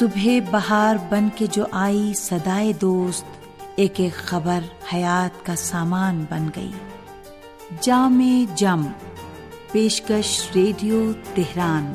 [0.00, 3.24] صبح بہار بن کے جو آئی سدائے دوست،
[3.76, 4.58] ایک ایک خبر
[4.94, 6.70] حیات کا سامان بن گئی۔
[7.80, 8.86] جام جم،
[9.72, 11.92] پیشکش ریڈیو تہران۔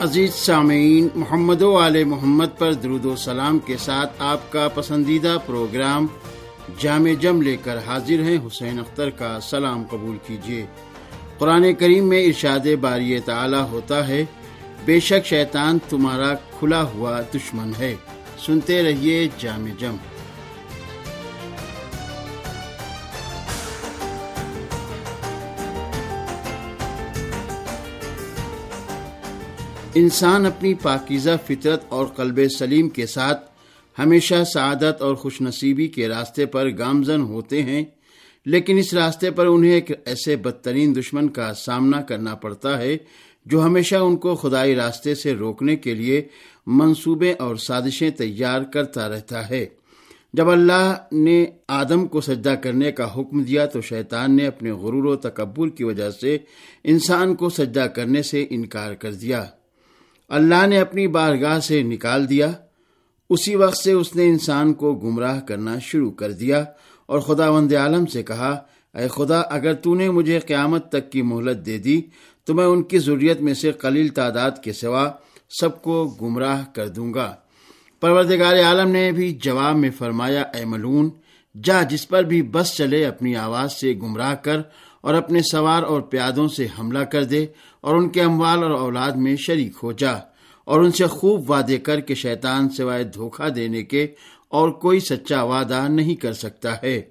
[0.00, 5.38] عزیز سامعین، محمد و آل محمد پر درود و سلام کے ساتھ آپ کا پسندیدہ
[5.46, 6.06] پروگرام
[6.78, 10.66] جامع جم لے کر حاضر ہیں۔ حسین اختر کا سلام قبول کیجیے
[11.42, 14.24] قرآن کریم میں ارشاد باری تعالی ہوتا ہے،
[14.84, 17.94] بے شک شیطان تمہارا کھلا ہوا دشمن ہے۔
[18.46, 19.96] سنتے رہیے جامع جم۔
[29.94, 33.50] انسان اپنی پاکیزہ فطرت اور قلب سلیم کے ساتھ
[33.98, 37.84] ہمیشہ سعادت اور خوش نصیبی کے راستے پر گامزن ہوتے ہیں۔
[38.44, 42.96] لیکن اس راستے پر انہیں ایک ایسے بدترین دشمن کا سامنا کرنا پڑتا ہے
[43.46, 46.22] جو ہمیشہ ان کو خدائی راستے سے روکنے کے لیے
[46.66, 49.66] منصوبے اور سازشیں تیار کرتا رہتا ہے۔
[50.32, 55.04] جب اللہ نے آدم کو سجدہ کرنے کا حکم دیا تو شیطان نے اپنے غرور
[55.04, 56.38] و تکبر کی وجہ سے
[56.84, 59.44] انسان کو سجدہ کرنے سے انکار کر دیا۔
[60.28, 62.52] اللہ نے اپنی بارگاہ سے نکال دیا۔
[63.30, 66.64] اسی وقت سے اس نے انسان کو گمراہ کرنا شروع کر دیا۔
[67.12, 68.50] اور خدا وند عالم سے کہا،
[68.94, 72.00] اے خدا، اگر تو نے مجھے قیامت تک کی مہلت دے دی،
[72.46, 75.04] تو میں ان کی ضروریت میں سے قلیل تعداد کے سوا
[75.60, 77.34] سب کو گمراہ کر دوں گا۔
[78.02, 81.10] پروردگار عالم نے بھی جواب میں فرمایا، اے ملون،
[81.54, 84.60] جا جس پر بھی بس چلے اپنی آواز سے گمراہ کر
[85.00, 87.46] اور اپنے سوار اور پیادوں سے حملہ کر دے
[87.80, 90.12] اور ان کے اموال اور اولاد میں شریک ہو جا
[90.66, 94.06] اور ان سے خوب وعدے کر کے شیطان سوائے دھوکہ دینے کے
[94.52, 97.02] اور کوئی سچا وعدہ نہیں کر سکتا ہے۔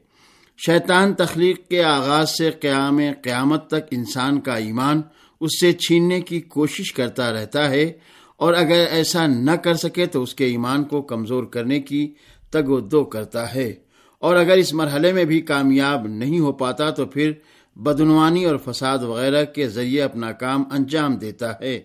[0.66, 5.02] شیطان تخلیق کے آغاز سے قیام قیامت تک انسان کا ایمان
[5.42, 7.92] اس سے چھیننے کی کوشش کرتا رہتا ہے
[8.38, 12.14] اور اگر ایسا نہ کر سکے تو اس کے ایمان کو کمزور کرنے کی
[12.50, 13.74] تگ و دو کرتا ہے۔
[14.20, 17.32] اور اگر اس مرحلے میں بھی کامیاب نہیں ہو پاتا تو پھر
[17.76, 21.80] بدعنوانی اور فساد وغیرہ کے ذریعے اپنا کام انجام دیتا ہے۔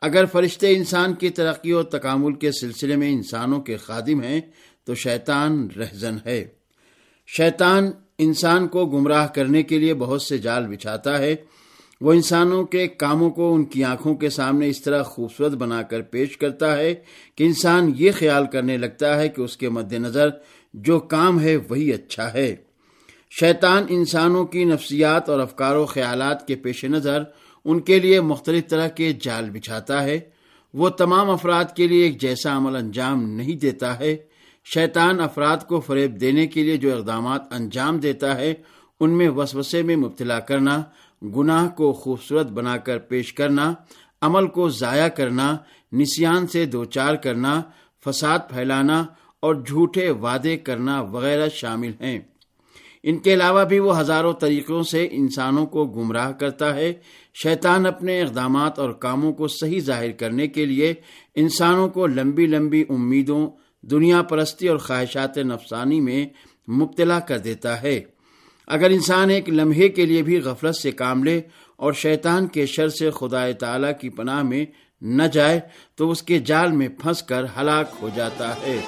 [0.00, 4.40] اگر فرشتے انسان کی ترقی و تکامل کے سلسلے میں انسانوں کے خادم ہیں،
[4.84, 6.44] تو شیطان رہزن ہے۔
[7.26, 11.36] شیطان انسان کو گمراہ کرنے کے لیے بہت سے جال بچھاتا ہے۔
[12.00, 16.02] وہ انسانوں کے کاموں کو ان کی آنکھوں کے سامنے اس طرح خوبصورت بنا کر
[16.02, 16.94] پیش کرتا ہے
[17.34, 20.28] کہ انسان یہ خیال کرنے لگتا ہے کہ اس کے مد نظر
[20.74, 22.56] جو کام ہے وہی اچھا ہے۔
[23.40, 27.22] شیطان انسانوں کی نفسیات اور افکار و خیالات کے پیش نظر
[27.64, 30.20] ان کے لیے مختلف طرح کے جال بچھاتا ہے۔
[30.74, 34.16] وہ تمام افراد کے لیے ایک جیسا عمل انجام نہیں دیتا ہے۔
[34.74, 38.54] شیطان افراد کو فریب دینے کے لیے جو اقدامات انجام دیتا ہے،
[39.00, 40.82] ان میں وسوسے میں مبتلا کرنا،
[41.22, 43.74] گناہ کو خوبصورت بنا کر پیش کرنا،
[44.20, 45.56] عمل کو ضائع کرنا،
[45.92, 47.62] نسیان سے دوچار کرنا،
[48.06, 49.04] فساد پھیلانا
[49.40, 52.18] اور جھوٹے وعدے کرنا وغیرہ شامل ہیں۔
[53.02, 56.92] ان کے علاوہ بھی وہ ہزاروں طریقوں سے انسانوں کو گمراہ کرتا ہے۔
[57.34, 60.94] شیطان اپنے اقدامات اور کاموں کو صحیح ظاہر کرنے کے لیے
[61.34, 63.50] انسانوں کو لمبی لمبی امیدوں،
[63.82, 66.26] دنیا پرستی اور خواہشات نفسانی میں
[66.70, 68.00] مبتلا کر دیتا ہے۔
[68.66, 71.40] اگر انسان ایک لمحے کے لیے بھی غفلت سے کام لے
[71.76, 74.66] اور شیطان کے شر سے خدا تعالی کی پناہ میں
[75.00, 75.60] نہ جائے
[75.94, 78.80] تو اس کے جال میں پھنس کر ہلاک ہو جاتا ہے۔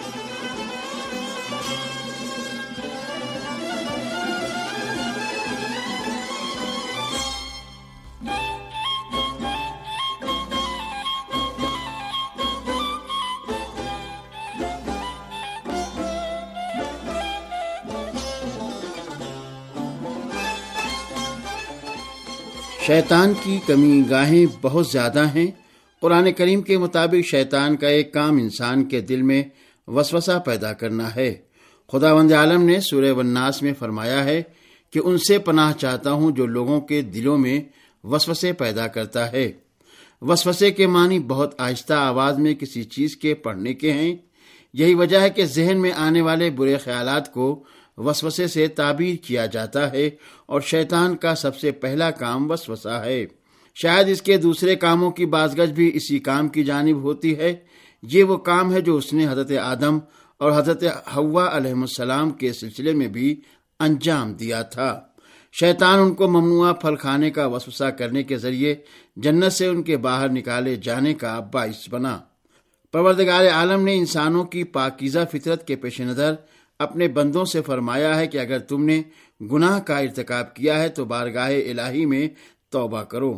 [22.87, 25.47] شیطان کی کمی گاہیں بہت زیادہ ہیں۔
[26.00, 29.43] قرآن کریم کے مطابق شیطان کا ایک کام انسان کے دل میں
[29.87, 31.34] وسوسہ پیدا کرنا ہے۔
[31.92, 34.42] خدا وند عالم نے سورہ وناس میں فرمایا ہے
[34.91, 37.60] کہ ان سے پناہ چاہتا ہوں جو لوگوں کے دلوں میں
[38.04, 39.53] وسوسے پیدا کرتا ہے۔
[40.21, 44.16] وسوسے کے معنی بہت آہستہ آواز میں کسی چیز کے پڑھنے کے ہیں۔
[44.72, 47.65] یہی وجہ ہے کہ ذہن میں آنے والے برے خیالات کو
[47.97, 50.10] وسوسے سے تعبیر کیا جاتا ہے
[50.47, 53.27] اور شیطان کا سب سے پہلا کام وسوسہ ہے۔
[53.74, 57.54] شاید اس کے دوسرے کاموں کی بازگج بھی اسی کام کی جانب ہوتی ہے۔
[58.03, 59.98] یہ وہ کام ہے جو اس نے حضرت آدم
[60.39, 60.84] اور حضرت
[61.16, 63.41] ہوا علیہ السلام کے سلسلے میں بھی
[63.80, 65.00] انجام دیا تھا۔
[65.53, 68.74] شیطان ان کو ممنوع پھل کھانے کا وسوسہ کرنے کے ذریعے
[69.16, 72.18] جنت سے ان کے باہر نکالے جانے کا باعث بنا۔
[72.92, 76.34] پروردگار عالم نے انسانوں کی پاکیزہ فطرت کے پیش نظر
[76.83, 79.01] اپنے بندوں سے فرمایا ہے کہ اگر تم نے
[79.41, 82.29] گناہ کا ارتکاب کیا ہے تو بارگاہ الہی میں
[82.71, 83.33] توبہ کرو۔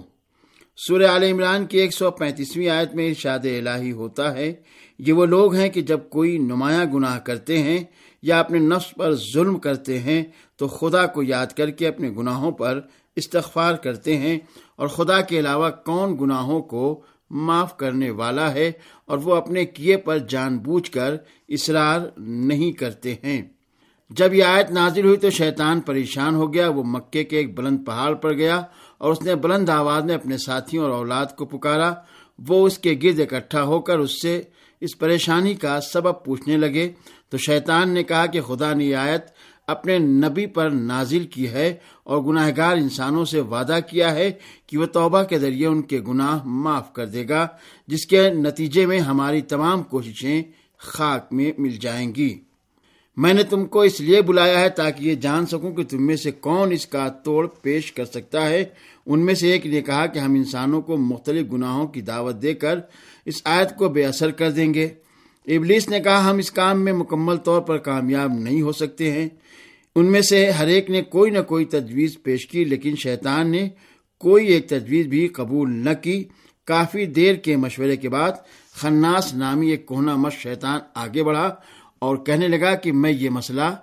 [0.78, 4.52] سورہ عال عمران کی ایک سو پینتیسویں آیت میں ارشاد الہی ہوتا ہے،
[4.98, 7.78] یہ وہ لوگ ہیں کہ جب کوئی نمایاں گناہ کرتے ہیں
[8.22, 10.22] یا اپنے نفس پر ظلم کرتے ہیں
[10.56, 12.80] تو خدا کو یاد کر کے اپنے گناہوں پر
[13.16, 14.38] استغفار کرتے ہیں
[14.76, 18.72] اور خدا کے علاوہ کون گناہوں کو معاف کرنے والا ہے
[19.06, 21.16] اور وہ اپنے کیے پر جان بوجھ کر
[21.48, 23.42] اصرار نہیں کرتے ہیں۔
[24.10, 27.86] جب یہ آیت نازل ہوئی تو شیطان پریشان ہو گیا، وہ مکے کے ایک بلند
[27.86, 28.62] پہاڑ پر گیا
[28.98, 31.94] اور اس نے بلند آواز میں اپنے ساتھیوں اور اولاد کو پکارا۔
[32.48, 34.42] وہ اس کے گرد اکٹھا ہو کر اس سے
[34.80, 36.92] اس پریشانی کا سبب پوچھنے لگے۔
[37.28, 39.24] تو شیطان نے کہا کہ خدا نے آیت
[39.66, 41.74] اپنے نبی پر نازل کی ہے
[42.04, 44.30] اور گناہ گار انسانوں سے وعدہ کیا ہے
[44.66, 47.48] کہ وہ توبہ کے ذریعے ان کے گناہ معاف کر دے گا،
[47.86, 50.42] جس کے نتیجے میں ہماری تمام کوششیں
[50.78, 52.38] خاک میں مل جائیں گی۔
[53.16, 56.16] میں نے تم کو اس لیے بلایا ہے تاکہ یہ جان سکوں کہ تم میں
[56.16, 58.64] سے کون اس کا توڑ پیش کر سکتا ہے۔
[59.06, 62.54] ان میں سے ایک نے کہا کہ ہم انسانوں کو مختلف گناہوں کی دعوت دے
[62.54, 62.78] کر
[63.24, 64.88] اس آیت کو بے اثر کر دیں گے۔
[65.46, 69.28] ابلیس نے کہا، ہم اس کام میں مکمل طور پر کامیاب نہیں ہو سکتے ہیں۔
[69.94, 73.68] ان میں سے ہر ایک نے کوئی نہ کوئی تجویز پیش کی، لیکن شیطان نے
[74.18, 76.24] کوئی ایک تجویز بھی قبول نہ کی۔
[76.64, 78.32] کافی دیر کے مشورے کے بعد
[78.72, 81.54] خناس نامی ایک کوہنا مش شیطان آگے بڑھا
[81.98, 83.76] اور کہنے لگا کہ میں یہ مسئلہ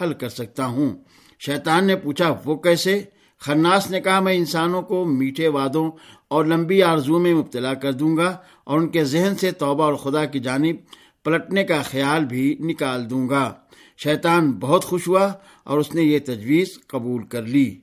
[0.00, 0.90] حل کر سکتا ہوں۔
[1.38, 3.02] شیطان نے پوچھا، وہ کیسے؟
[3.40, 5.90] خناس نے کہا، میں انسانوں کو میٹھے وادوں
[6.28, 9.94] اور لمبی آرزو میں مبتلا کر دوں گا اور ان کے ذہن سے توبہ اور
[9.94, 10.76] خدا کی جانب
[11.24, 13.54] پلٹنے کا خیال بھی نکال دوں گا۔
[13.96, 15.32] شیطان بہت خوش ہوا
[15.64, 17.80] اور اس نے یہ تجویز قبول کر لی۔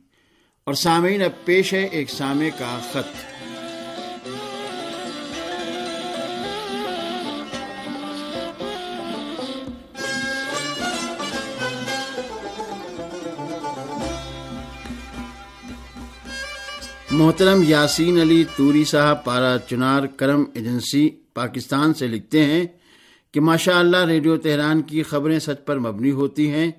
[0.63, 3.35] اور سامعین، اب پیش ہے ایک سامع کا خط۔
[17.11, 22.65] محترم یاسین علی توری صاحب پارا چنار کرم ایجنسی پاکستان سے لکھتے ہیں
[23.35, 26.71] کہ ماشاء اللہ ریڈیو تہران کی خبریں سچ پر مبنی ہوتی ہیں،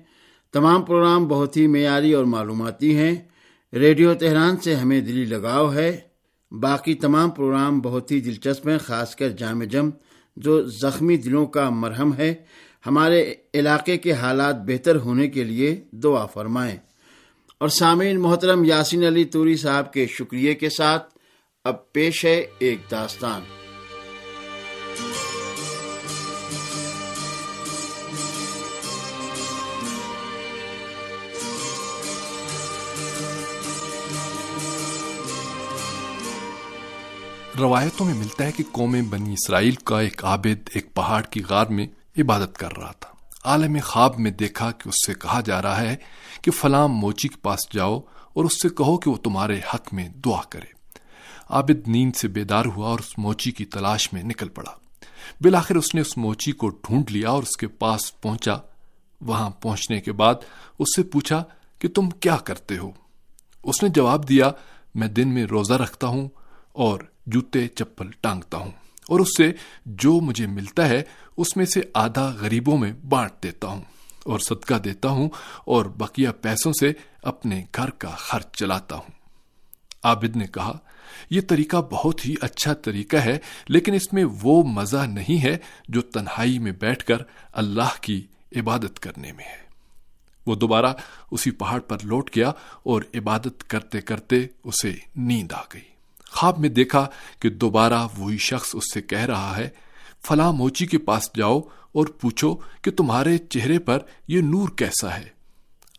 [0.53, 3.15] تمام پروگرام بہت ہی معیاری اور معلوماتی ہیں۔
[3.73, 5.99] ریڈیو تہران سے ہمیں دلی لگاؤ ہے۔
[6.51, 9.89] باقی تمام پروگرام بہت ہی دلچسپ ہیں، خاص کر جامع جم،
[10.35, 12.33] جو زخمی دلوں کا مرہم ہے۔
[12.85, 16.77] ہمارے علاقے کے حالات بہتر ہونے کے لیے دعا فرمائیں۔
[17.57, 21.17] اور سامعین محترم یاسین علی توری صاحب کے شکریہ کے ساتھ
[21.63, 23.56] اب پیش ہے ایک داستان۔
[37.59, 41.65] روایتوں میں ملتا ہے کہ قوم بنی اسرائیل کا ایک عابد ایک پہاڑ کی غار
[41.65, 41.87] میں
[42.17, 43.09] عبادت کر رہا تھا۔
[43.43, 45.95] عالم خواب میں دیکھا کہ اس سے کہا جا رہا ہے
[46.41, 47.99] کہ فلاں موچی کے پاس جاؤ
[48.33, 50.99] اور اس سے کہو کہ وہ تمہارے حق میں دعا کرے۔
[51.49, 54.71] عابد نیند سے بیدار ہوا اور اس موچی کی تلاش میں نکل پڑا۔
[55.41, 58.53] بالآخر اس نے اس موچی کو ڈھونڈ لیا اور اس کے پاس پہنچا۔
[59.21, 60.35] وہاں پہنچنے کے بعد
[60.79, 61.43] اس سے پوچھا
[61.79, 62.91] کہ تم کیا کرتے ہو؟
[63.63, 64.51] اس نے جواب دیا،
[64.95, 66.29] میں دن میں روزہ رکھتا ہوں
[66.73, 68.71] اور جوتے، چپل ٹانگتا ہوں
[69.07, 69.51] اور اس سے
[69.85, 71.03] جو مجھے ملتا ہے،
[71.37, 73.81] اس میں سے آدھا غریبوں میں بانٹ دیتا ہوں
[74.23, 75.29] اور صدقہ دیتا ہوں
[75.65, 76.91] اور بقیہ پیسوں سے
[77.23, 79.11] اپنے گھر کا خرچ چلاتا ہوں۔
[80.03, 80.77] عابد نے کہا،
[81.29, 85.57] یہ طریقہ بہت ہی اچھا طریقہ ہے، لیکن اس میں وہ مزہ نہیں ہے
[85.89, 87.17] جو تنہائی میں بیٹھ کر
[87.53, 89.67] اللہ کی عبادت کرنے میں ہے۔
[90.47, 90.93] وہ دوبارہ
[91.31, 92.49] اسی پہاڑ پر لوٹ گیا
[92.83, 95.96] اور عبادت کرتے کرتے اسے نیند آ گئی۔
[96.31, 97.07] خواب میں دیکھا
[97.39, 99.69] کہ دوبارہ وہی شخص اس سے کہہ رہا ہے،
[100.27, 101.59] فلاں موچی کے پاس جاؤ
[101.91, 105.29] اور پوچھو کہ تمہارے چہرے پر یہ نور کیسا ہے۔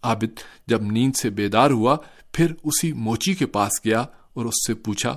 [0.03, 1.97] عابد جب نیند سے بیدار ہوا،
[2.33, 4.01] پھر اسی موچی کے پاس گیا
[4.35, 5.17] اور اس سے پوچھا،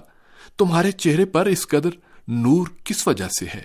[0.57, 1.89] تمہارے چہرے پر اس قدر
[2.27, 3.61] نور کس وجہ سے ہے؟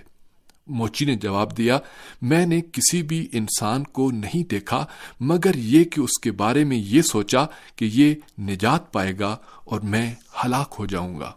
[0.66, 1.78] موچی نے جواب دیا،
[2.22, 4.84] میں نے کسی بھی انسان کو نہیں دیکھا،
[5.20, 7.44] مگر یہ کہ اس کے بارے میں یہ سوچا
[7.76, 11.32] کہ یہ نجات پائے گا اور میں ہلاک ہو جاؤں گا۔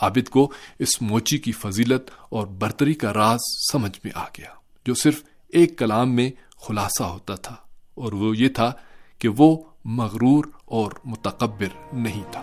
[0.00, 3.40] عابد کو اس موچی کی فضیلت اور برتری کا راز
[3.72, 4.50] سمجھ میں آ گیا،
[4.86, 6.30] جو صرف ایک کلام میں
[6.66, 7.54] خلاصہ ہوتا تھا،
[7.94, 8.72] اور وہ یہ تھا
[9.18, 12.42] کہ وہ مغرور اور متقبر نہیں تھا۔